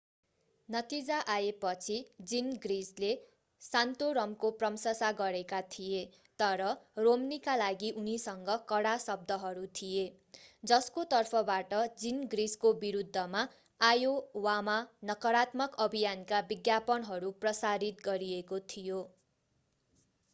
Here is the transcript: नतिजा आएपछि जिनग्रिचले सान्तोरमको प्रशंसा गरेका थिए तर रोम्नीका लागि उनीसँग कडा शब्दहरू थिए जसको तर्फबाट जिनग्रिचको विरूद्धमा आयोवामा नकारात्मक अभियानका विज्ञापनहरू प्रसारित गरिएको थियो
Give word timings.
नतिजा 0.69 1.17
आएपछि 1.31 1.95
जिनग्रिचले 2.29 3.09
सान्तोरमको 3.61 4.49
प्रशंसा 4.55 5.09
गरेका 5.19 5.59
थिए 5.67 5.99
तर 6.39 6.63
रोम्नीका 7.01 7.55
लागि 7.57 7.91
उनीसँग 7.97 8.49
कडा 8.67 8.95
शब्दहरू 9.05 9.67
थिए 9.75 10.07
जसको 10.63 11.05
तर्फबाट 11.11 11.77
जिनग्रिचको 11.99 12.73
विरूद्धमा 12.79 13.45
आयोवामा 13.81 14.79
नकारात्मक 15.05 15.81
अभियानका 15.81 16.43
विज्ञापनहरू 16.49 17.33
प्रसारित 17.39 18.05
गरिएको 18.05 18.65
थियो 18.69 19.07